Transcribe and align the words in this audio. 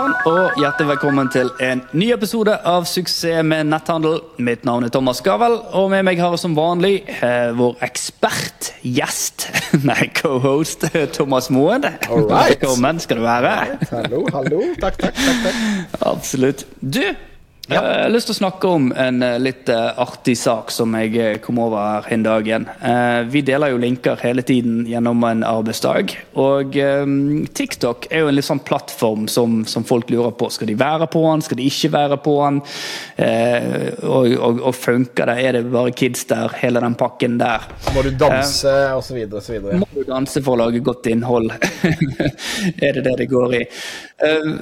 sann, 0.00 0.14
og 0.28 0.56
hjertelig 0.60 0.88
velkommen 0.94 1.28
til 1.32 1.50
en 1.64 1.82
ny 1.96 2.10
episode 2.14 2.54
av 2.68 2.86
Suksess 2.88 3.44
med 3.44 3.68
netthandel. 3.68 4.20
Mitt 4.40 4.64
navn 4.64 4.86
er 4.86 4.92
Thomas 4.92 5.20
Gavel, 5.24 5.58
og 5.76 5.90
med 5.92 6.06
meg 6.06 6.20
har 6.22 6.32
jeg 6.34 6.42
som 6.44 6.54
vanlig 6.56 7.02
eh, 7.18 7.50
vår 7.56 7.76
ekspertgjest, 7.84 9.48
nei, 9.90 10.08
cohost, 10.16 10.86
Thomas 11.16 11.50
Moen. 11.52 11.84
Velkommen 12.08 13.02
skal 13.02 13.20
du 13.20 13.26
være. 13.26 13.54
Hallo, 13.90 14.24
hallo. 14.32 14.62
Takk, 14.80 15.00
takk, 15.02 15.20
takk. 15.20 15.42
takk. 15.48 16.00
Absolutt. 16.14 16.64
Du, 16.80 17.02
jeg 17.70 17.78
har 17.78 18.10
lyst 18.10 18.26
til 18.30 18.34
å 18.34 18.38
snakke 18.40 18.70
om 18.74 18.88
en 18.98 19.22
eh, 19.22 19.36
litt 19.38 19.68
eh, 19.70 19.98
artig 20.02 20.34
sak 20.38 20.72
som 20.74 20.94
jeg 20.98 21.12
eh, 21.20 21.36
kom 21.42 21.60
over 21.62 21.78
her 21.78 22.08
en 22.16 22.24
dag 22.26 22.48
igjen. 22.48 22.66
Eh, 22.82 23.20
Vi 23.30 23.42
deler 23.46 23.70
jo 23.72 23.78
linker 23.82 24.18
hele 24.24 24.42
tiden 24.46 24.82
gjennom 24.90 25.22
en 25.28 25.44
arbeidsdag. 25.46 26.14
Og 26.40 26.76
eh, 26.80 27.04
TikTok 27.54 28.08
er 28.10 28.24
jo 28.24 28.30
en 28.32 28.36
litt 28.38 28.48
sånn 28.48 28.62
plattform 28.66 29.28
som, 29.30 29.60
som 29.70 29.86
folk 29.86 30.10
lurer 30.10 30.34
på. 30.40 30.50
Skal 30.50 30.72
de 30.72 30.76
være 30.80 31.06
på 31.12 31.22
den, 31.28 31.44
skal 31.46 31.60
de 31.60 31.68
ikke 31.70 31.92
være 31.94 32.18
på 32.24 32.36
den? 32.42 32.60
Eh, 33.22 33.70
og, 34.02 34.26
og, 34.34 34.62
og 34.72 34.76
funker 34.76 35.30
det? 35.30 35.38
Er 35.46 35.58
det 35.60 35.64
bare 35.70 35.94
kids 35.94 36.26
der, 36.30 36.50
hele 36.62 36.82
den 36.82 36.98
pakken 36.98 37.38
der? 37.40 37.70
Må 37.94 38.02
du 38.06 38.10
danse, 38.18 38.74
og 38.96 39.04
så 39.06 39.14
videre. 39.14 39.78
Må 39.78 39.88
du 39.94 40.02
danse 40.10 40.42
for 40.42 40.56
å 40.58 40.64
lage 40.64 40.82
godt 40.84 41.06
innhold? 41.12 41.54
er 42.84 42.98
det 42.98 43.06
det 43.06 43.16
det 43.22 43.30
går 43.30 43.58
i? 43.60 43.64
Eh, 44.26 44.52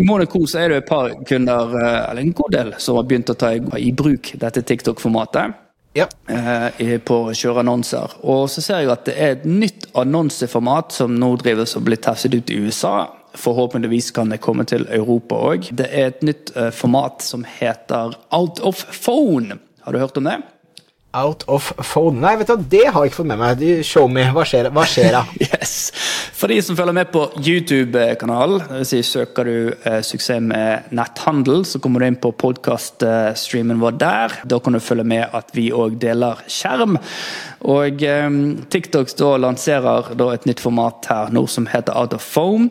I 0.00 0.02
Monaco 0.06 0.42
så 0.50 0.64
er 0.64 0.74
det 0.74 0.82
et 0.82 0.90
par 0.90 1.14
kunder, 1.28 1.78
eh, 1.78 2.10
eller 2.10 2.24
en 2.24 2.34
god 2.40 2.56
del, 2.56 2.74
som 2.78 2.98
har 2.98 3.06
begynt 3.08 3.32
å 3.32 3.36
ta 3.38 3.52
i, 3.54 3.92
bruk 3.92 4.32
dette 4.40 4.62
TikTok-formatet. 4.66 5.58
Ja. 5.98 6.06
eh, 6.30 6.98
på 7.02 7.16
å 7.26 7.32
kjøre 7.34 7.64
annonser. 7.64 8.12
Og 8.22 8.44
så 8.52 8.62
ser 8.62 8.84
jeg 8.84 8.92
at 8.92 9.08
det 9.08 9.16
er 9.18 9.32
et 9.34 9.48
nytt 9.48 9.88
annonseformat 9.98 10.94
som 10.94 11.16
nå 11.18 11.32
drives 11.40 11.74
og 11.78 11.88
blir 11.88 11.98
testet 11.98 12.36
ut 12.36 12.52
i 12.52 12.60
USA. 12.62 13.08
Forhåpentligvis 13.34 14.12
kan 14.14 14.30
det 14.30 14.38
komme 14.42 14.66
til 14.70 14.86
Europa 14.90 15.40
òg. 15.50 15.72
Det 15.74 15.88
er 15.90 16.12
et 16.12 16.22
nytt 16.26 16.54
eh, 16.54 16.70
format 16.74 17.26
som 17.26 17.42
heter 17.58 18.14
Out 18.30 18.62
of 18.62 18.84
Phone. 18.94 19.58
Har 19.82 19.92
du 19.92 19.98
hørt 19.98 20.18
om 20.20 20.30
det? 20.30 20.38
Out 21.12 21.42
of 21.50 21.72
phone. 21.82 22.20
Nei, 22.22 22.36
vet 22.38 22.52
du 22.52 22.66
det 22.70 22.84
har 22.86 23.02
jeg 23.02 23.10
ikke 23.10 23.22
fått 23.24 23.30
med 23.32 23.40
meg. 23.40 23.58
Du, 23.58 23.82
Show 23.86 24.06
me. 24.06 24.28
Hva 24.30 24.44
skjer, 24.46 24.68
hva 24.70 24.84
skjer 24.86 25.16
da? 25.16 25.24
Yes. 25.42 25.90
For 26.40 26.48
de 26.48 26.56
som 26.64 26.76
følger 26.76 26.96
med 26.96 27.10
på 27.12 27.20
YouTube-kanalen, 27.36 28.62
vil 28.70 28.86
si 28.88 29.02
søker 29.04 29.44
du 29.44 29.56
eh, 29.84 29.98
suksess 30.00 30.40
med 30.40 30.86
netthandel, 30.96 31.66
så 31.68 31.76
kommer 31.84 32.00
du 32.00 32.06
inn 32.06 32.16
på 32.16 32.30
podkast-streamen 32.40 33.82
vår 33.82 33.98
der. 34.00 34.36
Da 34.48 34.56
kan 34.56 34.72
du 34.72 34.80
følge 34.80 35.04
med 35.04 35.36
at 35.36 35.52
vi 35.52 35.66
òg 35.68 35.98
deler 36.00 36.40
skjerm. 36.48 36.96
Og 37.68 38.00
eh, 38.08 38.30
TikTok 38.72 39.12
da 39.20 39.34
lanserer 39.44 40.14
da 40.16 40.30
et 40.32 40.48
nytt 40.48 40.64
format 40.64 41.10
her 41.12 41.36
nå 41.36 41.44
som 41.44 41.68
heter 41.68 41.92
Out 42.00 42.16
of 42.16 42.24
Foam, 42.24 42.70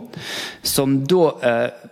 som 0.65 1.03
da 1.05 1.29
eh, 1.45 1.88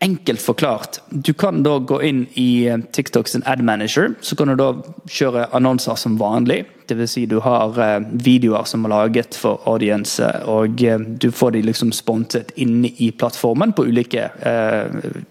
Enkelt 0.00 0.40
forklart. 0.40 1.00
Du 1.10 1.32
kan 1.32 1.62
da 1.62 1.78
gå 1.78 2.02
inn 2.02 2.26
i 2.38 2.66
eh, 2.70 2.78
TikTok 2.78 3.28
sin 3.28 3.42
ad 3.46 3.62
manager. 3.62 4.12
Så 4.20 4.36
kan 4.36 4.48
du 4.48 4.54
da 4.58 4.68
kjøre 5.10 5.48
annonser 5.56 5.98
som 5.98 6.18
vanlig. 6.20 6.60
Dvs. 6.88 7.10
Si 7.12 7.24
du 7.26 7.40
har 7.42 7.78
eh, 7.82 7.96
videoer 8.12 8.68
som 8.70 8.86
er 8.86 8.94
laget 8.94 9.34
for 9.34 9.64
audience, 9.66 10.22
og 10.46 10.82
eh, 10.86 11.02
du 11.02 11.30
får 11.34 11.56
de 11.56 11.64
liksom 11.66 11.90
sponset 11.92 12.54
inne 12.56 12.92
i 12.96 13.10
plattformen 13.10 13.74
på 13.74 13.88
ulike 13.90 14.28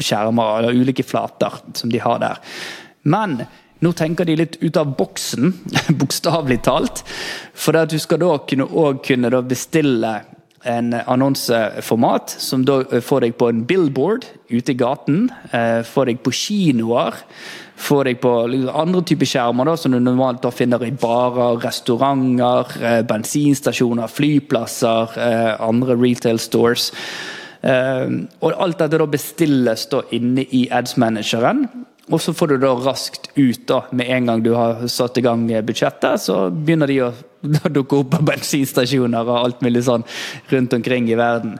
skjermer 0.04 0.60
eller 0.60 0.76
ulike 0.76 1.06
flater 1.08 1.62
som 1.74 1.94
de 1.94 2.04
har 2.04 2.20
der. 2.24 2.44
Men 3.08 3.40
nå 3.80 3.92
tenker 3.94 4.26
de 4.26 4.36
litt 4.40 4.58
ut 4.62 4.78
av 4.78 4.96
boksen, 4.98 5.54
bokstavelig 6.02 6.60
talt. 6.66 7.04
For 7.54 7.78
at 7.78 7.94
du 7.94 8.00
skal 8.02 8.20
da 8.24 8.34
kunne, 8.50 8.68
kunne 9.06 9.32
da 9.32 9.42
bestille 9.46 10.18
en 10.68 10.94
annonseformat 10.94 12.34
som 12.42 12.66
da 12.68 12.82
får 13.04 13.24
deg 13.26 13.38
på 13.40 13.50
en 13.52 13.64
billboard 13.68 14.26
ute 14.50 14.74
i 14.74 14.78
gaten, 14.78 15.30
eh, 15.52 15.82
får 15.88 16.12
deg 16.12 16.22
på 16.24 16.34
kinoer, 16.36 17.16
får 17.78 18.10
deg 18.10 18.20
på 18.24 18.34
andre 18.74 19.04
typer 19.08 19.30
skjermer 19.30 19.70
da, 19.70 19.76
som 19.78 19.94
du 19.96 20.00
normalt 20.00 20.42
da 20.44 20.52
finner 20.52 20.84
i 20.84 20.92
barer, 20.92 21.60
restauranter, 21.64 22.78
eh, 22.82 23.02
bensinstasjoner, 23.08 24.08
flyplasser, 24.12 25.18
eh, 25.18 25.56
andre 25.60 25.96
retail 25.96 26.40
stores. 26.40 26.92
Og 27.68 28.54
alt 28.54 28.78
dette 28.78 28.98
da 28.98 29.06
bestilles 29.10 29.90
da 29.90 30.02
inne 30.14 30.46
i 30.54 30.68
ads-manageren. 30.72 31.66
Og 32.08 32.22
så 32.24 32.32
får 32.34 32.54
du 32.54 32.58
da 32.62 32.72
raskt 32.80 33.30
ut, 33.36 33.66
da, 33.68 33.82
med 33.92 34.08
en 34.16 34.30
gang 34.30 34.44
du 34.44 34.54
har 34.56 34.86
satt 34.92 35.18
i 35.20 35.24
gang 35.26 35.44
budsjettet, 35.68 36.22
så 36.24 36.48
begynner 36.50 36.88
de 36.88 37.02
å 37.08 37.74
dukke 37.74 38.00
opp 38.00 38.14
på 38.16 38.24
bensinstasjoner 38.30 39.28
og 39.28 39.40
alt 39.42 39.64
mulig 39.66 39.84
sånn 39.88 40.06
rundt 40.54 40.76
omkring 40.78 41.10
i 41.12 41.20
verden. 41.20 41.58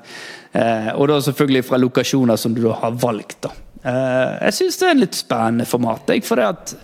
Eh, 0.56 0.92
og 0.96 1.10
da 1.12 1.20
selvfølgelig 1.26 1.66
fra 1.68 1.82
lokasjoner 1.82 2.40
som 2.40 2.56
du 2.56 2.64
da 2.64 2.78
har 2.80 2.96
valgt, 2.96 3.42
da. 3.44 3.54
Eh, 3.84 4.34
jeg 4.48 4.58
syns 4.62 4.80
det 4.80 4.88
er 4.88 4.96
en 4.96 5.04
litt 5.04 5.20
spennende 5.20 5.68
format, 5.70 6.16
jeg, 6.16 6.24
for 6.28 6.40
det 6.40 6.48
at 6.48 6.76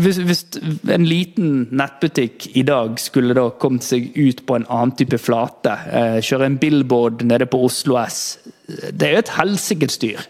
hvis, 0.00 0.18
hvis 0.24 0.42
en 0.88 1.04
liten 1.04 1.66
nettbutikk 1.76 2.46
i 2.56 2.62
dag 2.64 2.96
skulle 3.00 3.36
da 3.36 3.48
kommet 3.60 3.84
seg 3.84 4.12
ut 4.16 4.40
på 4.48 4.56
en 4.56 4.64
annen 4.72 4.94
type 4.96 5.18
flate, 5.20 5.74
eh, 5.92 6.18
kjøre 6.24 6.48
en 6.48 6.60
billboard 6.60 7.24
nede 7.28 7.48
på 7.50 7.60
Oslo 7.66 7.98
S, 8.00 8.38
det 8.92 9.08
er 9.08 9.14
jo 9.16 9.22
et 9.22 9.34
helsikes 9.36 9.98
dyr. 10.02 10.24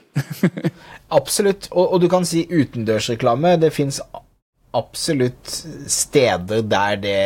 Absolutt. 1.19 1.69
Og, 1.70 1.94
og 1.94 2.03
du 2.03 2.08
kan 2.12 2.26
si 2.28 2.44
utendørsreklame. 2.50 3.56
Det 3.60 3.72
fins 3.75 4.00
absolutt 4.72 5.50
steder 5.92 6.62
der 6.64 7.00
det 7.00 7.25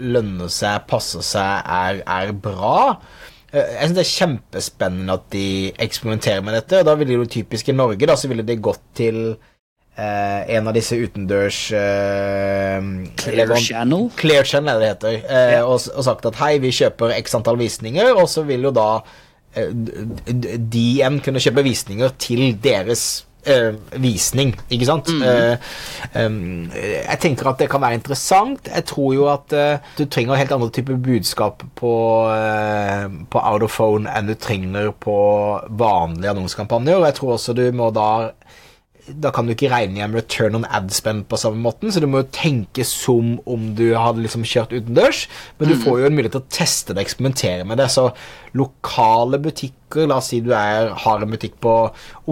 lønner 0.00 0.48
seg, 0.52 0.86
passer 0.88 1.24
seg, 1.24 1.66
er, 1.68 2.00
er 2.08 2.32
bra. 2.32 2.96
Eh, 3.52 3.74
Jeg 3.80 3.90
synes 3.90 3.96
Det 3.98 4.04
er 4.04 4.14
kjempespennende 4.14 5.18
at 5.18 5.26
de 5.32 5.48
eksperimenterer 5.86 6.44
med 6.44 6.56
dette. 6.56 6.80
og 6.80 6.88
Da 6.88 6.94
ville 7.00 7.18
det 7.22 7.32
typisk 7.36 7.68
i 7.68 7.76
Norge 7.76 8.08
da, 8.08 8.16
så 8.16 8.28
ville 8.32 8.44
det 8.46 8.58
gått 8.64 8.82
til 8.96 9.20
eh, 9.96 10.56
en 10.56 10.68
av 10.68 10.76
disse 10.76 10.96
utendørs 10.96 11.60
eh, 11.76 12.90
Clear 13.20 13.44
eller, 13.44 13.60
Channel. 13.68 14.08
Clear 14.16 14.48
Channel 14.48 14.76
er 14.76 14.80
det 14.80 14.88
det 14.88 15.14
heter. 15.20 15.36
Eh, 15.36 15.60
og, 15.64 15.80
og 15.92 16.08
sagt 16.08 16.28
at 16.28 16.40
hei, 16.42 16.56
vi 16.64 16.74
kjøper 16.76 17.16
x 17.20 17.36
antall 17.38 17.60
visninger, 17.60 18.12
og 18.16 18.28
så 18.32 18.44
vil 18.48 18.68
jo 18.68 18.74
da 18.76 18.90
de 19.56 20.82
igjen 20.82 21.20
kunne 21.24 21.40
kjøpe 21.42 21.64
visninger 21.66 22.12
til 22.20 22.50
deres 22.62 23.06
Uh, 23.46 23.76
visning, 24.02 24.56
ikke 24.74 24.86
sant? 24.88 25.06
Mm. 25.06 25.20
Uh, 25.22 26.24
um, 26.24 26.64
jeg 26.74 27.18
tenker 27.22 27.46
at 27.46 27.60
det 27.60 27.68
kan 27.70 27.78
være 27.78 27.94
interessant. 27.94 28.66
Jeg 28.66 28.82
tror 28.90 29.12
jo 29.14 29.28
at 29.30 29.54
uh, 29.54 29.84
du 29.94 30.02
trenger 30.10 30.34
helt 30.34 30.50
andre 30.56 30.66
typer 30.74 30.98
budskap 30.98 31.62
på, 31.78 31.92
eh, 32.34 33.04
på 33.30 33.38
out 33.38 33.62
of 33.62 33.70
phone 33.70 34.10
enn 34.10 34.26
du 34.26 34.34
trenger 34.34 34.90
på 34.90 35.14
vanlige 35.78 36.32
annonsekampanjer. 36.34 37.06
Jeg 37.06 37.18
tror 37.20 37.36
også 37.36 37.54
du 37.54 37.62
må 37.70 37.92
da 37.94 38.08
da 39.06 39.30
kan 39.34 39.46
du 39.46 39.52
ikke 39.54 39.70
regne 39.70 40.00
hjem 40.00 40.16
return 40.18 40.58
on 40.58 40.66
ad 40.66 40.90
spend 40.94 41.26
på 41.30 41.38
samme 41.40 41.60
måten, 41.62 41.92
så 41.92 42.02
du 42.02 42.08
må 42.10 42.22
jo 42.22 42.30
tenke 42.34 42.84
som 42.86 43.36
om 43.46 43.68
du 43.78 43.84
hadde 43.94 44.24
liksom 44.24 44.44
kjørt 44.46 44.74
utendørs, 44.74 45.26
men 45.58 45.70
du 45.70 45.76
får 45.78 46.00
jo 46.00 46.08
en 46.08 46.16
mulighet 46.16 46.36
til 46.36 46.42
å 46.42 46.56
teste 46.58 46.94
det 46.94 47.02
og 47.02 47.06
eksperimentere 47.06 47.66
med 47.68 47.80
det. 47.80 47.88
Så 47.92 48.08
lokale 48.56 49.38
butikker, 49.42 50.08
la 50.10 50.18
oss 50.18 50.32
si 50.32 50.40
du 50.44 50.52
er, 50.56 50.90
har 51.04 51.22
en 51.22 51.32
butikk 51.32 51.58
på 51.62 51.74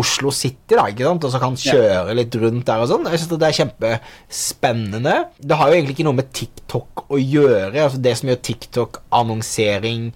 Oslo 0.01 0.33
City, 0.35 0.75
da, 0.75 0.89
ikke 0.91 1.07
sant, 1.07 1.27
og 1.29 1.35
så 1.35 1.43
kan 1.43 1.59
kjøre 1.61 2.17
litt 2.19 2.39
rundt 2.43 2.67
der 2.69 2.85
og 2.85 2.91
sånn. 2.91 3.09
Jeg 3.13 3.23
synes 3.23 3.41
det 3.41 3.49
er 3.49 3.59
kjempespennende. 3.61 5.17
Det 5.39 5.61
har 5.61 5.71
jo 5.71 5.79
egentlig 5.79 5.99
ikke 5.99 6.09
noe 6.09 6.21
med 6.23 6.33
TikTok 6.35 7.07
å 7.09 7.21
gjøre. 7.21 7.87
altså 7.87 8.03
Det 8.03 8.17
som 8.19 8.33
gjør 8.33 8.47
TikTok-annonsering 8.51 10.09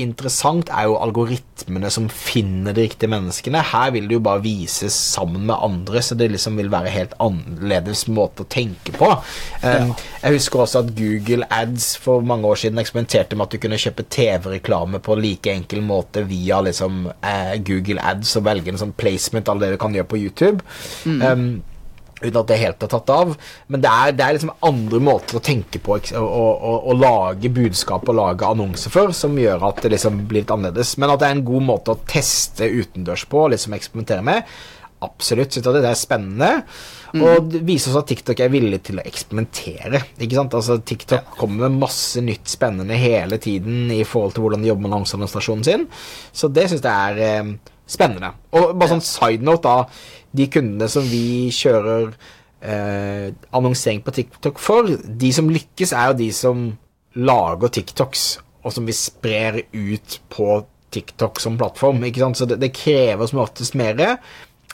interessant 0.00 0.70
er 0.72 0.88
jo 0.88 0.96
algoritmene 1.02 1.90
som 1.92 2.08
finner 2.12 2.74
de 2.76 2.86
riktige 2.86 3.10
menneskene. 3.12 3.62
Her 3.72 3.92
vil 3.94 4.08
det 4.08 4.16
jo 4.18 4.22
bare 4.24 4.42
vises 4.44 4.96
sammen 4.96 5.46
med 5.48 5.56
andre, 5.56 6.02
så 6.04 6.16
det 6.18 6.30
liksom 6.32 6.58
vil 6.60 6.70
være 6.72 6.92
helt 6.94 7.14
annerledes 7.22 8.06
måte 8.08 8.44
å 8.44 8.50
tenke 8.50 8.94
på. 8.96 9.10
Um, 9.62 9.94
Jeg 10.22 10.38
husker 10.38 10.64
også 10.64 10.82
at 10.84 10.92
Google 10.98 11.46
Ads 11.54 11.90
for 12.02 12.24
mange 12.26 12.48
år 12.48 12.60
siden 12.64 12.80
eksperimenterte 12.82 13.36
med 13.36 13.48
at 13.48 13.56
du 13.56 13.62
kunne 13.62 13.80
kjøpe 13.80 14.06
TV-reklame 14.10 15.00
på 15.04 15.18
like 15.18 15.52
enkel 15.52 15.82
måte 15.86 16.24
via 16.28 16.60
liksom 16.64 17.08
eh, 17.22 17.56
Google 17.66 18.02
Ads 18.02 18.36
og 18.40 18.46
velge 18.48 18.72
en 18.72 18.80
sånn 18.80 18.94
placement 18.98 19.48
av 19.48 19.62
det 19.62 19.72
du 19.74 19.80
kan 19.80 19.94
gjøre 19.94 20.10
på 20.10 20.22
YouTube. 20.22 20.64
Um, 21.06 21.50
uten 22.22 22.40
at 22.40 22.48
det 22.50 22.60
helt 22.60 22.84
er 22.84 22.92
tatt 22.92 23.12
av. 23.14 23.34
Men 23.68 23.84
det 23.84 23.90
er, 23.90 24.14
det 24.16 24.24
er 24.24 24.38
liksom 24.38 24.54
andre 24.68 25.02
måter 25.10 25.38
å 25.38 25.44
tenke 25.44 25.80
på 25.82 25.96
å 25.96 25.98
og, 25.98 26.24
og, 26.24 26.64
og, 26.70 26.88
og 26.92 27.02
lage 27.02 27.52
budskap 27.54 28.08
og 28.08 28.18
lage 28.18 28.48
annonser 28.48 28.94
for, 28.94 29.14
som 29.16 29.36
gjør 29.38 29.68
at 29.70 29.82
det 29.84 29.92
liksom 29.94 30.24
blir 30.28 30.42
litt 30.42 30.54
annerledes. 30.54 30.96
Men 30.98 31.14
at 31.14 31.22
det 31.22 31.30
er 31.30 31.38
en 31.38 31.46
god 31.48 31.68
måte 31.68 31.94
å 31.94 32.02
teste 32.08 32.68
utendørs 32.68 33.26
på, 33.30 33.46
liksom 33.52 33.76
eksperimentere 33.78 34.24
med. 34.26 34.58
Absolutt. 35.04 35.54
Synes 35.54 35.66
jeg 35.68 35.78
det 35.78 35.90
er 35.90 35.98
spennende. 35.98 36.50
Og 37.16 37.48
det 37.52 37.62
viser 37.66 37.92
også 37.92 38.02
at 38.02 38.10
TikTok 38.10 38.40
er 38.42 38.52
villig 38.52 38.80
til 38.88 39.00
å 39.00 39.06
eksperimentere. 39.06 40.02
Ikke 40.18 40.38
sant? 40.38 40.56
Altså 40.58 40.78
TikTok 40.82 41.32
kommer 41.38 41.68
med 41.68 41.84
masse 41.86 42.22
nytt 42.24 42.50
spennende 42.50 42.98
hele 42.98 43.38
tiden 43.42 43.92
i 43.94 44.02
forhold 44.04 44.34
til 44.36 44.44
hvordan 44.44 44.64
de 44.64 44.72
jobber 44.72 44.84
med 44.84 44.96
annonseadministrasjonen 44.96 45.66
sin. 45.66 45.86
Så 46.32 46.50
det 46.52 46.66
syns 46.70 46.84
jeg 46.84 47.12
er 47.12 47.22
eh, 47.24 47.52
spennende. 47.88 48.32
Og 48.58 48.74
bare 48.74 48.96
sånn 48.96 49.06
side 49.06 49.46
note, 49.46 49.70
da. 49.70 50.18
De 50.38 50.48
kundene 50.52 50.90
som 50.92 51.06
vi 51.08 51.48
kjører 51.54 52.10
eh, 52.60 53.30
annonsering 53.56 54.02
på 54.04 54.14
TikTok 54.18 54.60
for, 54.62 54.90
de 54.90 55.30
som 55.34 55.48
lykkes, 55.52 55.94
er 55.96 56.10
jo 56.10 56.18
de 56.20 56.32
som 56.36 56.66
lager 57.18 57.72
TikToks, 57.78 58.26
og 58.66 58.74
som 58.74 58.86
vi 58.86 58.94
sprer 58.96 59.62
ut 59.72 60.18
på 60.30 60.58
TikTok 60.92 61.40
som 61.40 61.56
plattform, 61.60 62.00
ikke 62.08 62.22
sant? 62.22 62.38
så 62.40 62.48
det, 62.48 62.60
det 62.62 62.74
krever 62.76 63.28
som 63.28 63.42
oftest 63.42 63.76
mer. 63.78 64.18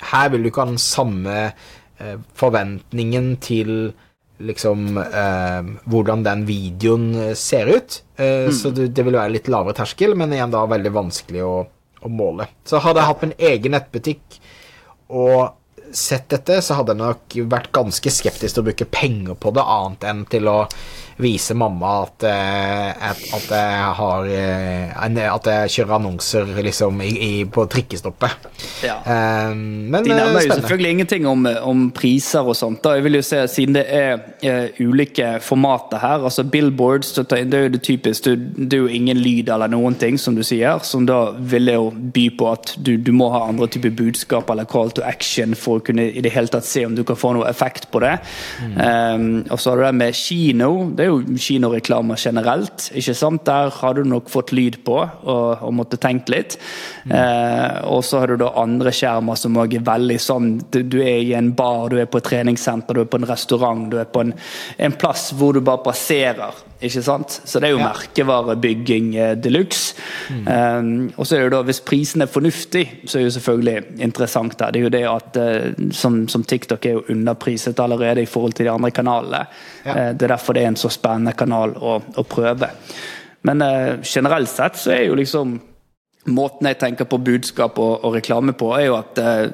Her 0.03 0.33
vil 0.33 0.43
du 0.43 0.51
ikke 0.51 0.65
ha 0.65 0.73
den 0.73 0.83
samme 0.83 1.37
eh, 1.45 2.17
forventningen 2.35 3.37
til 3.45 3.93
liksom 4.43 4.99
eh, 4.99 5.67
hvordan 5.91 6.25
den 6.27 6.45
videoen 6.49 7.11
eh, 7.29 7.35
ser 7.39 7.71
ut. 7.71 8.01
Eh, 8.17 8.49
mm. 8.49 8.55
Så 8.57 8.73
det, 8.75 8.91
det, 8.97 9.05
vil 9.07 9.19
være 9.19 9.37
litt 9.37 9.51
lavere 9.53 9.77
terskel, 9.79 10.17
men 10.19 10.35
igjen 10.35 10.53
da 10.55 10.65
veldig 10.71 10.95
vanskelig 10.95 11.45
å, 11.47 11.57
å 12.03 12.13
måle. 12.13 12.49
Så 12.67 12.83
hadde 12.83 13.03
jeg 13.03 13.13
hatt 13.13 13.27
min 13.27 13.37
egen 13.53 13.77
nettbutikk 13.77 14.41
og 15.15 15.55
sett 15.97 16.29
dette, 16.33 16.61
så 16.63 16.79
hadde 16.79 16.95
jeg 16.95 17.03
nok 17.03 17.39
vært 17.53 17.73
ganske 17.75 18.13
skeptisk 18.13 18.57
til 18.57 18.65
å 18.65 18.69
bruke 18.69 18.91
penger 18.91 19.39
på 19.41 19.55
det, 19.55 19.65
annet 19.77 20.07
enn 20.11 20.25
til 20.31 20.51
å 20.51 20.59
vise 21.17 21.55
mamma 21.55 22.03
at, 22.03 22.23
eh, 22.23 23.11
at, 23.11 23.51
jeg 23.51 23.95
har 23.99 24.27
eh, 24.27 25.29
At 25.31 25.47
jeg 25.47 25.71
kjører 25.77 25.97
annonser 25.99 26.51
liksom 26.65 27.01
i, 27.05 27.11
i, 27.13 27.45
på 27.45 27.67
trikkestoppet. 27.71 28.49
Ja. 28.83 28.97
Um, 29.05 29.91
men 29.93 30.05
De 30.05 30.11
nevner 30.11 30.43
jo 30.43 30.55
selvfølgelig 30.57 30.91
ingenting 30.91 31.27
om, 31.29 31.47
om, 31.63 31.85
priser 31.95 32.47
og 32.47 32.57
sånt. 32.59 32.83
Da. 32.85 32.97
Jeg 32.99 33.07
vil 33.07 33.19
jo 33.19 33.23
se, 33.27 33.43
Siden 33.51 33.79
det 33.79 33.85
er 33.95 34.19
uh, 34.19 34.81
ulike 34.81 35.37
formater 35.45 36.03
her, 36.03 36.25
altså 36.25 36.45
billboards 36.45 37.13
Det 37.15 37.39
er 37.39 37.67
jo 37.67 37.73
det 37.77 37.83
typisk, 37.87 38.25
det 38.25 38.73
er 38.73 38.85
jo 38.85 38.91
ingen 38.91 39.19
lyd 39.21 39.53
eller 39.55 39.71
noen 39.71 39.95
ting, 40.01 40.19
som 40.19 40.35
du 40.35 40.43
sier, 40.47 40.83
som 40.83 41.07
da 41.07 41.35
vil 41.39 41.71
jo 41.71 41.91
by 41.95 42.27
på 42.39 42.51
at 42.51 42.75
du, 42.77 42.97
du 42.99 43.13
må 43.15 43.31
ha 43.35 43.45
andre 43.49 43.69
typer 43.71 43.95
budskap 43.95 44.51
eller 44.51 44.67
call 44.69 44.91
to 44.95 45.05
action 45.07 45.55
for 45.59 45.79
å 45.79 45.84
kunne 45.87 46.07
i 46.11 46.23
det 46.25 46.33
hele 46.35 46.51
tatt 46.53 46.67
se 46.67 46.85
om 46.87 46.95
du 46.97 47.05
kan 47.07 47.19
få 47.19 47.35
noe 47.37 47.49
effekt 47.51 47.89
på 47.93 48.03
det. 48.05 48.15
Mm. 48.63 48.75
Um, 48.75 49.27
og 49.49 49.61
så 49.61 49.73
har 49.73 49.81
du 49.81 49.85
det 49.87 49.95
med 50.01 50.19
kino. 50.19 50.71
det 50.97 51.07
er 51.07 51.13
jo 51.13 51.39
kinoreklamer 51.47 52.21
generelt. 52.21 52.91
ikke 52.95 53.15
sant? 53.15 53.45
Der 53.47 53.71
har 53.71 53.95
du 53.95 54.05
nok 54.09 54.31
fått 54.33 54.53
lyd 54.57 54.81
på 54.85 54.99
og, 55.03 55.63
og 55.63 55.75
måtte 55.75 56.01
tenkt 56.01 56.33
litt. 56.33 56.59
Mm. 57.05 57.15
Uh, 57.15 57.79
og 57.95 58.05
så 58.05 58.23
har 58.23 58.33
du 58.33 58.39
da 58.45 58.53
andre 58.61 58.93
skjermer 58.95 59.39
som 59.39 59.61
òg 59.61 59.79
er 59.79 59.87
veldig 59.87 60.21
sånn 60.21 60.53
du, 60.71 60.83
du, 60.83 61.01
er 61.03 61.23
i 61.23 61.35
en 61.37 61.53
bar, 61.57 61.89
du 61.93 61.99
er 62.01 62.11
på 62.11 62.21
et 62.21 62.29
treningssenter, 62.31 62.97
du 62.97 63.05
er 63.05 63.11
på 63.11 63.21
en 63.21 63.29
restaurant, 63.29 63.89
du 63.91 63.99
er 64.01 64.09
på 64.11 64.25
en, 64.25 64.35
en 64.79 64.97
plass 64.99 65.31
hvor 65.37 65.55
du 65.55 65.63
bare 65.65 65.85
passerer. 65.85 66.65
Ikke 66.85 67.03
sant? 67.05 67.41
Så 67.45 67.61
det 67.61 67.69
er 67.69 67.75
jo 67.75 67.81
ja. 67.81 67.89
merkevarebygging 67.89 69.11
eh, 69.17 69.33
de 69.41 69.53
luxe. 69.53 69.97
Mm. 70.29 70.45
Um, 70.45 71.13
og 71.17 71.27
så 71.27 71.37
er 71.37 71.43
det 71.43 71.49
jo 71.49 71.55
da, 71.57 71.63
hvis 71.69 71.83
prisen 71.87 72.25
er 72.25 72.31
fornuftig, 72.31 72.85
så 73.05 73.19
er 73.19 73.25
det 73.25 73.29
jo 73.31 73.35
selvfølgelig 73.39 74.03
interessant. 74.05 74.59
Da. 74.61 74.71
Det 74.71 74.81
er 74.81 74.87
jo 74.87 74.95
det 74.95 75.03
at 75.09 75.41
uh, 75.41 75.91
som, 75.97 76.23
som, 76.29 76.45
TikTok 76.45 76.87
er 76.87 76.99
jo 76.99 77.05
underpriset 77.15 77.81
allerede 77.81 78.23
i 78.23 78.29
forhold 78.31 78.57
til 78.59 78.69
de 78.69 78.75
andre 78.75 78.93
kanalene. 78.95 79.45
Ja. 79.85 79.93
Uh, 79.93 80.11
det 80.13 80.29
er 80.29 80.35
derfor 80.37 80.57
det 80.57 80.65
er 80.65 80.73
en 80.73 80.81
så 80.81 80.93
spennende 80.93 81.37
kanal 81.39 81.77
å, 81.79 81.99
å 82.01 82.27
prøve. 82.29 82.71
Men 83.49 83.65
uh, 83.65 84.03
generelt 84.05 84.53
sett 84.53 84.81
så 84.81 84.93
er 84.97 85.07
jo 85.09 85.17
liksom 85.21 85.59
Måten 86.25 86.65
jeg 86.71 86.79
tenker 86.81 87.05
på 87.05 87.19
budskap 87.21 87.77
og, 87.83 87.99
og, 88.01 88.15
reklame 88.17 88.55
på, 88.57 88.71
er 88.73 88.87
jo 88.87 88.95
at 88.97 89.19
eh, 89.21 89.51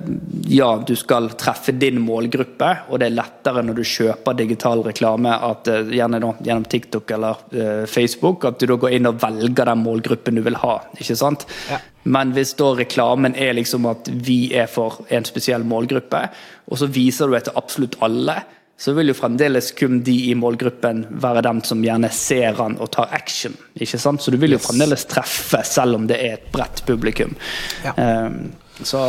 ja, 0.55 0.69
du 0.87 0.93
skal 0.99 1.33
treffe 1.35 1.75
din 1.75 1.99
målgruppe, 2.05 2.69
og 2.89 3.01
det 3.03 3.09
er 3.09 3.17
lettere 3.17 3.65
når 3.67 3.81
du 3.81 3.89
kjøper 3.91 4.39
digital 4.39 4.85
reklame, 4.87 5.33
at, 5.35 5.67
eh, 5.67 5.91
gjerne 5.99 6.21
da, 6.23 6.31
gjennom 6.47 6.69
TikTok 6.71 7.11
eller 7.17 7.43
uh, 7.57 7.87
Facebook, 7.91 8.47
at 8.47 8.63
du 8.63 8.69
da 8.71 8.79
går 8.79 8.95
inn 9.01 9.11
og 9.11 9.19
velger 9.23 9.67
den 9.73 9.83
målgruppen 9.83 10.39
du 10.39 10.45
vil 10.47 10.61
ha. 10.63 10.77
ikke 10.95 11.19
sant? 11.19 11.49
Ja. 11.73 11.81
Men 12.11 12.31
hvis 12.37 12.55
da 12.57 12.71
reklamen 12.79 13.35
er 13.35 13.59
liksom 13.59 13.91
at 13.91 14.07
vi 14.09 14.55
er 14.57 14.71
for 14.71 15.03
en 15.11 15.27
spesiell 15.27 15.67
målgruppe, 15.67 16.23
og 16.71 16.81
så 16.81 16.87
viser 16.87 17.27
du 17.27 17.35
det 17.35 17.49
til 17.49 17.59
absolutt 17.59 17.99
alle, 18.07 18.39
så 18.81 18.95
vil 18.97 19.13
jo 19.13 19.17
fremdeles 19.17 19.75
kun 19.77 20.01
de 20.05 20.15
i 20.31 20.35
målgruppen 20.39 21.03
være 21.21 21.43
dem 21.45 21.61
som 21.67 21.83
gjerne 21.85 22.09
ser 22.17 22.57
han 22.57 22.79
og 22.81 22.89
tar 22.95 23.13
action. 23.13 23.53
ikke 23.77 24.01
sant? 24.01 24.25
Så 24.25 24.33
du 24.33 24.39
vil 24.41 24.57
jo 24.57 24.63
fremdeles 24.63 25.05
treffe, 25.11 25.61
selv 25.69 25.99
om 25.99 26.09
det 26.09 26.17
er 26.17 26.39
et 26.39 26.49
bredt 26.55 26.81
publikum. 26.89 27.37
Ja. 27.85 27.95
Um, 28.01 28.51
så 28.81 29.05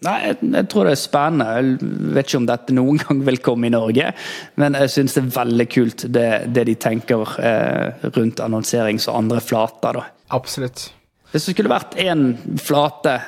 Nei, 0.00 0.14
jeg, 0.24 0.36
jeg, 0.54 0.64
tror 0.72 0.86
det 0.88 0.94
er 0.94 1.00
spennende. 1.00 1.46
Jeg 1.58 2.14
vet 2.16 2.30
ikke 2.30 2.38
om 2.38 2.46
dette 2.48 2.76
noen 2.76 3.00
gang 3.02 3.18
vil 3.26 3.42
komme 3.44 3.68
i 3.68 3.72
Norge, 3.74 4.14
men 4.62 4.78
jeg 4.78 4.92
syns 4.94 5.16
det 5.18 5.24
er 5.26 5.34
veldig 5.34 5.66
kult 5.74 6.06
det, 6.08 6.28
det 6.56 6.64
de 6.70 6.76
tenker 6.80 7.34
eh, 7.36 8.06
rundt 8.14 8.40
annonserings- 8.40 9.10
og 9.10 9.18
andre 9.18 9.42
flater. 9.44 10.00
da. 10.00 10.06
Absolutt. 10.38 10.86
Hvis 11.30 11.46
det 11.46 11.54
skulle 11.54 11.70
vært 11.70 11.98
én 12.00 12.32
flate 12.58 13.18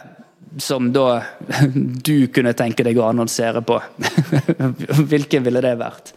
som 0.60 0.90
da 0.92 1.22
du 2.08 2.28
kunne 2.34 2.54
tenke 2.58 2.84
deg 2.86 3.00
å 3.00 3.08
annonsere 3.08 3.62
på, 3.66 3.80
hvilken 5.12 5.46
ville 5.46 5.64
det 5.64 5.76
vært? 5.80 6.14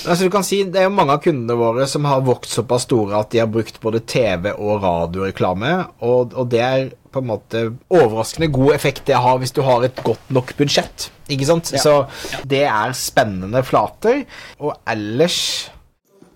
Altså 0.00 0.24
du 0.24 0.30
kan 0.32 0.44
si, 0.46 0.62
Det 0.64 0.80
er 0.80 0.86
jo 0.86 0.94
mange 0.96 1.12
av 1.12 1.20
kundene 1.20 1.58
våre 1.60 1.84
som 1.90 2.06
har 2.08 2.22
vokst 2.24 2.54
såpass 2.56 2.86
store 2.86 3.18
at 3.18 3.34
de 3.34 3.42
har 3.42 3.50
brukt 3.52 3.80
både 3.82 4.00
TV- 4.08 4.54
og 4.54 4.80
radioreklame, 4.80 5.74
og, 6.00 6.32
og 6.32 6.48
det 6.52 6.62
er 6.64 6.86
på 7.10 7.20
en 7.20 7.28
måte 7.28 7.64
overraskende 7.90 8.48
god 8.54 8.76
effekt 8.76 9.08
det 9.10 9.18
har 9.18 9.40
hvis 9.42 9.52
du 9.52 9.60
har 9.66 9.84
et 9.84 10.00
godt 10.06 10.30
nok 10.32 10.54
budsjett. 10.56 11.10
Ikke 11.30 11.48
sant? 11.48 11.72
Ja. 11.74 11.82
Så 11.82 12.44
det 12.48 12.62
er 12.70 12.94
spennende 12.96 13.64
flater. 13.66 14.22
Og 14.62 14.76
ellers 14.88 15.40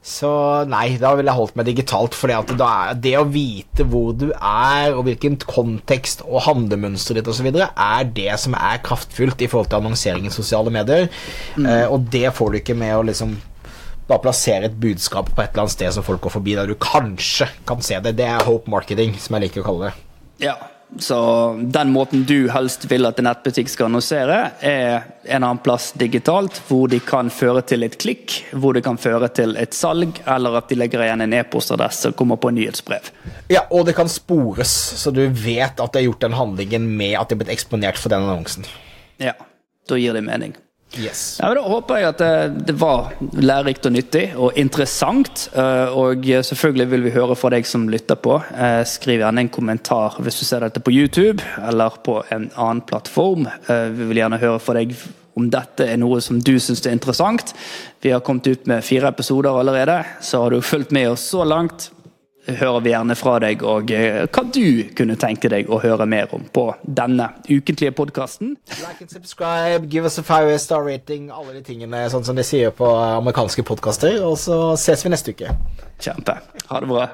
så 0.05 0.31
nei, 0.69 0.99
da 1.01 1.15
ville 1.17 1.33
jeg 1.33 1.39
holdt 1.39 1.55
meg 1.57 1.69
digitalt. 1.71 2.17
For 2.19 2.29
det 3.01 3.15
å 3.17 3.25
vite 3.25 3.87
hvor 3.89 4.13
du 4.13 4.27
er, 4.35 4.93
og 4.93 5.07
hvilken 5.07 5.39
kontekst 5.49 6.21
og 6.27 6.45
handlemønsteret 6.45 7.23
ditt 7.23 7.31
osv., 7.33 7.49
er 7.57 8.11
det 8.13 8.35
som 8.43 8.57
er 8.59 8.83
kraftfullt 8.85 9.41
i 9.41 9.49
forhold 9.49 9.73
til 9.73 9.81
annonsering 9.81 10.29
i 10.29 10.35
sosiale 10.35 10.73
medier. 10.75 11.09
Mm. 11.57 11.71
Eh, 11.71 11.87
og 11.89 12.05
det 12.13 12.29
får 12.37 12.53
du 12.53 12.61
ikke 12.61 12.77
med 12.77 12.99
å 12.99 13.07
liksom 13.09 13.33
bare 14.05 14.21
plassere 14.27 14.69
et 14.69 14.77
budskap 14.77 15.33
på 15.33 15.41
et 15.41 15.55
eller 15.55 15.65
annet 15.65 15.79
sted 15.79 15.97
som 15.97 16.05
folk 16.05 16.21
går 16.27 16.37
forbi, 16.37 16.59
der 16.59 16.69
du 16.69 16.77
kanskje 16.77 17.49
kan 17.65 17.81
se 17.81 17.97
det. 18.05 18.19
Det 18.21 18.29
er 18.29 18.45
hope 18.45 18.69
marketing, 18.69 19.17
som 19.17 19.39
jeg 19.39 19.49
liker 19.49 19.65
å 19.65 19.69
kalle 19.71 19.89
det. 19.89 20.09
Ja, 20.51 20.59
så 20.99 21.19
den 21.59 21.91
måten 21.91 22.23
du 22.25 22.49
helst 22.53 22.85
vil 22.91 23.07
at 23.09 23.19
en 23.19 23.27
nettbutikk 23.29 23.71
skal 23.73 23.89
annonsere, 23.89 24.39
er 24.63 25.07
en 25.25 25.43
annen 25.43 25.61
plass 25.65 25.91
digitalt, 25.99 26.61
hvor 26.69 26.89
de 26.93 27.01
kan 27.03 27.31
føre 27.35 27.65
til 27.67 27.87
et 27.87 27.97
klikk, 28.01 28.37
hvor 28.53 28.77
det 28.77 28.85
kan 28.87 28.99
føre 29.01 29.29
til 29.35 29.57
et 29.61 29.75
salg, 29.75 30.21
eller 30.31 30.59
at 30.61 30.71
de 30.71 30.79
legger 30.79 31.05
igjen 31.07 31.25
en 31.27 31.37
e-postadresse 31.41 32.13
og 32.13 32.19
kommer 32.19 32.39
på 32.41 32.53
en 32.53 32.59
nyhetsbrev. 32.61 33.11
Ja, 33.53 33.65
og 33.71 33.89
det 33.89 33.97
kan 33.99 34.11
spores, 34.13 34.75
så 35.03 35.13
du 35.15 35.25
vet 35.27 35.81
at 35.81 35.95
det 35.95 36.03
har 36.03 36.09
gjort 36.11 36.27
den 36.29 36.39
handlingen 36.39 36.91
med 36.97 37.17
at 37.19 37.29
det 37.29 37.39
har 37.39 37.45
blitt 37.45 37.57
eksponert 37.57 38.01
for 38.01 38.15
den 38.15 38.27
annonsen. 38.27 38.69
Ja, 39.23 39.35
da 39.89 39.99
gir 39.99 40.15
det 40.17 40.25
mening. 40.27 40.55
Yes. 40.99 41.39
Ja, 41.41 41.49
men 41.49 41.59
Da 41.59 41.65
håper 41.69 41.99
jeg 42.01 42.09
at 42.13 42.21
det, 42.23 42.67
det, 42.69 42.77
var 42.79 43.13
lærerikt 43.35 43.89
og 43.89 43.95
nyttig 43.97 44.25
og 44.37 44.59
interessant. 44.61 45.49
Eh, 45.55 45.97
og 45.97 46.27
selvfølgelig 46.49 46.89
vil 46.93 47.07
vi 47.09 47.15
høre 47.17 47.37
fra 47.39 47.51
deg 47.55 47.67
som 47.69 47.89
lytter 47.91 48.19
på. 48.21 48.39
Eh, 48.55 48.83
skriv 48.89 49.25
gjerne 49.25 49.45
en 49.45 49.53
kommentar 49.53 50.21
hvis 50.23 50.41
du 50.41 50.47
ser 50.47 50.65
dette 50.67 50.83
på 50.85 50.95
YouTube 50.95 51.43
eller 51.63 51.99
på 52.05 52.21
en 52.35 52.49
annen 52.55 52.85
plattform. 52.87 53.49
Eh, 53.67 53.91
vi 53.95 54.11
vil 54.11 54.23
gjerne 54.23 54.43
høre 54.43 54.63
fra 54.63 54.79
deg 54.79 54.95
om 55.35 55.49
dette 55.51 55.89
er 55.91 55.99
noe 55.99 56.21
som 56.23 56.39
du 56.39 56.55
syns 56.63 56.85
er 56.87 56.95
interessant. 56.95 57.57
Vi 58.05 58.13
har 58.15 58.23
kommet 58.23 58.47
ut 58.47 58.69
med 58.71 58.85
fire 58.87 59.11
episoder 59.11 59.57
allerede, 59.59 60.05
så 60.23 60.45
har 60.45 60.55
du 60.55 60.63
fulgt 60.63 60.95
med 60.95 61.11
oss 61.11 61.27
så 61.33 61.43
langt 61.49 61.91
hører 62.47 62.81
vi 62.85 62.93
gjerne 62.93 63.17
fra 63.19 63.39
deg, 63.43 63.63
og 63.65 63.91
eh, 63.95 64.25
hva 64.29 64.45
du 64.53 64.91
kunne 64.97 65.17
tenke 65.21 65.51
deg 65.53 65.71
å 65.73 65.81
høre 65.83 66.07
mer 66.09 66.33
om 66.37 66.45
på 66.55 66.67
denne 66.85 67.31
ukentlige 67.49 67.95
podkasten. 67.97 68.57
Like 68.83 69.01
and 69.01 69.11
subscribe, 69.11 69.89
give 69.91 70.05
us 70.05 70.19
a 70.19 70.27
five 70.27 70.59
star 70.61 70.85
rating, 70.85 71.31
alle 71.33 71.57
de 71.59 71.65
tingene 71.65 72.07
sånn 72.13 72.27
som 72.27 72.37
de 72.37 72.47
sier 72.47 72.75
på 72.75 72.89
amerikanske 72.89 73.67
podkaster. 73.67 74.21
Og 74.25 74.39
så 74.41 74.61
ses 74.81 75.05
vi 75.05 75.15
neste 75.15 75.37
uke. 75.37 75.53
Kjempe. 76.03 76.41
Ha 76.69 76.83
det 76.85 76.91
bra. 76.91 77.09